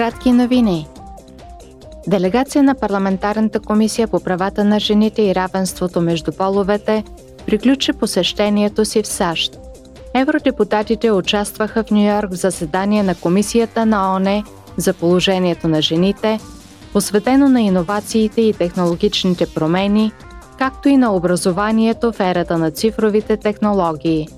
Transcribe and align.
Кратки 0.00 0.32
новини. 0.32 0.88
Делегация 2.06 2.62
на 2.62 2.74
Парламентарната 2.74 3.60
комисия 3.60 4.08
по 4.08 4.20
правата 4.20 4.64
на 4.64 4.80
жените 4.80 5.22
и 5.22 5.34
равенството 5.34 6.00
между 6.00 6.32
половете 6.32 7.04
приключи 7.46 7.92
посещението 7.92 8.84
си 8.84 9.02
в 9.02 9.06
САЩ. 9.06 9.58
Евродепутатите 10.14 11.10
участваха 11.10 11.84
в 11.84 11.90
Нью-Йорк 11.90 12.30
в 12.30 12.36
заседание 12.36 13.02
на 13.02 13.14
Комисията 13.14 13.86
на 13.86 14.16
ОНЕ 14.16 14.44
за 14.76 14.94
положението 14.94 15.68
на 15.68 15.82
жените, 15.82 16.40
посветено 16.92 17.48
на 17.48 17.62
иновациите 17.62 18.40
и 18.40 18.52
технологичните 18.52 19.46
промени, 19.46 20.12
както 20.58 20.88
и 20.88 20.96
на 20.96 21.14
образованието 21.14 22.12
в 22.12 22.20
ерата 22.20 22.58
на 22.58 22.70
цифровите 22.70 23.36
технологии. 23.36 24.28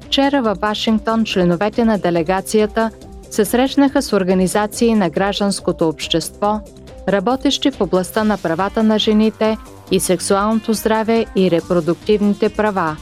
Вчера 0.00 0.42
във 0.42 0.58
Вашингтон 0.58 1.24
членовете 1.24 1.84
на 1.84 1.98
делегацията 1.98 2.90
се 3.30 3.44
срещнаха 3.44 4.02
с 4.02 4.12
организации 4.12 4.94
на 4.94 5.10
гражданското 5.10 5.88
общество, 5.88 6.60
работещи 7.08 7.70
в 7.70 7.80
областта 7.80 8.24
на 8.24 8.38
правата 8.38 8.82
на 8.82 8.98
жените 8.98 9.56
и 9.90 10.00
сексуалното 10.00 10.72
здраве 10.72 11.26
и 11.36 11.50
репродуктивните 11.50 12.48
права, 12.48 12.96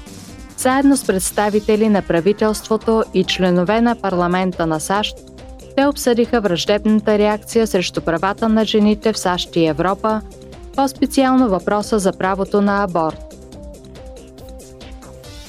заедно 0.56 0.96
с 0.96 1.06
представители 1.06 1.88
на 1.88 2.02
правителството 2.02 3.04
и 3.14 3.24
членове 3.24 3.80
на 3.80 3.94
парламента 3.94 4.66
на 4.66 4.80
САЩ 4.80 5.16
те 5.78 5.86
обсъдиха 5.86 6.40
враждебната 6.40 7.18
реакция 7.18 7.66
срещу 7.66 8.00
правата 8.00 8.48
на 8.48 8.64
жените 8.64 9.12
в 9.12 9.18
САЩ 9.18 9.56
и 9.56 9.66
Европа, 9.66 10.20
по-специално 10.76 11.48
въпроса 11.48 11.98
за 11.98 12.12
правото 12.12 12.62
на 12.62 12.82
аборт. 12.84 13.34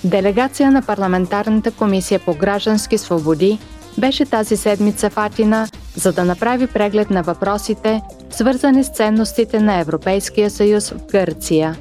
Делегация 0.03 0.71
на 0.71 0.81
Парламентарната 0.81 1.71
комисия 1.71 2.19
по 2.19 2.33
граждански 2.33 2.97
свободи 2.97 3.59
беше 3.99 4.25
тази 4.25 4.57
седмица 4.57 5.09
в 5.09 5.17
Атина, 5.17 5.67
за 5.95 6.11
да 6.11 6.25
направи 6.25 6.67
преглед 6.67 7.09
на 7.09 7.23
въпросите, 7.23 8.01
свързани 8.29 8.83
с 8.83 8.89
ценностите 8.89 9.59
на 9.59 9.79
Европейския 9.79 10.49
съюз 10.49 10.89
в 10.89 11.05
Гърция. 11.11 11.77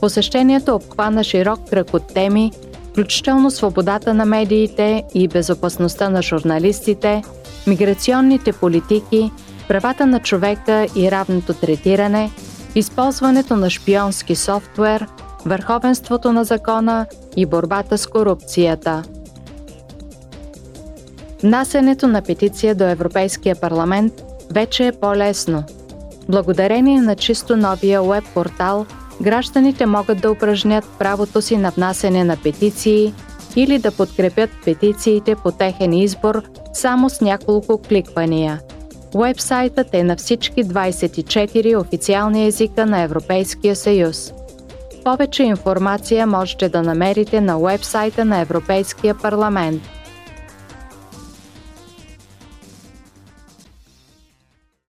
Посещението 0.00 0.74
обхвана 0.74 1.24
широк 1.24 1.60
кръг 1.70 1.94
от 1.94 2.14
теми, 2.14 2.52
включително 2.90 3.50
свободата 3.50 4.14
на 4.14 4.24
медиите 4.24 5.04
и 5.14 5.28
безопасността 5.28 6.08
на 6.08 6.22
журналистите, 6.22 7.22
миграционните 7.66 8.52
политики, 8.52 9.30
правата 9.68 10.06
на 10.06 10.20
човека 10.20 10.86
и 10.96 11.10
равното 11.10 11.54
третиране, 11.54 12.30
използването 12.74 13.56
на 13.56 13.70
шпионски 13.70 14.34
софтуер, 14.36 15.06
върховенството 15.46 16.32
на 16.32 16.44
закона 16.44 17.06
и 17.36 17.46
борбата 17.46 17.98
с 17.98 18.06
корупцията. 18.06 19.02
Внасянето 21.46 22.08
на 22.08 22.22
петиция 22.22 22.74
до 22.74 22.84
Европейския 22.84 23.56
парламент 23.56 24.12
вече 24.50 24.86
е 24.86 24.92
по-лесно. 24.92 25.64
Благодарение 26.28 27.00
на 27.00 27.16
чисто 27.16 27.56
новия 27.56 28.02
веб 28.02 28.24
портал, 28.34 28.86
гражданите 29.20 29.86
могат 29.86 30.20
да 30.20 30.30
упражнят 30.30 30.84
правото 30.98 31.42
си 31.42 31.56
на 31.56 31.70
внасяне 31.70 32.24
на 32.24 32.36
петиции 32.36 33.14
или 33.56 33.78
да 33.78 33.92
подкрепят 33.92 34.50
петициите 34.64 35.36
по 35.36 35.52
техен 35.52 35.92
избор 35.92 36.42
само 36.72 37.10
с 37.10 37.20
няколко 37.20 37.78
кликвания. 37.78 38.60
Уебсайтът 39.14 39.94
е 39.94 40.04
на 40.04 40.16
всички 40.16 40.64
24 40.64 41.80
официални 41.80 42.46
езика 42.46 42.86
на 42.86 43.00
Европейския 43.00 43.76
съюз. 43.76 44.32
Повече 45.04 45.42
информация 45.42 46.26
можете 46.26 46.68
да 46.68 46.82
намерите 46.82 47.40
на 47.40 47.58
уебсайта 47.58 48.24
на 48.24 48.40
Европейския 48.40 49.14
парламент– 49.14 49.82